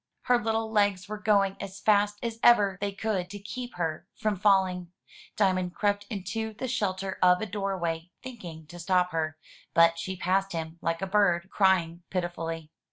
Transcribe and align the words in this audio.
Her 0.23 0.43
little 0.43 0.71
legs 0.71 1.07
were 1.07 1.19
going 1.19 1.57
as 1.59 1.79
fast 1.79 2.17
as 2.23 2.39
ever 2.41 2.79
they 2.81 2.91
could 2.91 3.29
to 3.29 3.37
keep 3.37 3.75
her 3.75 4.07
from 4.15 4.35
falling. 4.35 4.91
Diamond 5.35 5.75
crept 5.75 6.07
into 6.09 6.55
the 6.55 6.67
shelter 6.67 7.19
of 7.21 7.39
a 7.39 7.45
doorway, 7.45 8.09
thinking 8.23 8.65
to 8.65 8.79
stop 8.79 9.11
her; 9.11 9.37
but 9.75 9.99
she 9.99 10.15
passed 10.15 10.53
him 10.53 10.79
like 10.81 11.03
a 11.03 11.05
bird, 11.05 11.51
crying 11.51 12.01
pitifully. 12.09 12.71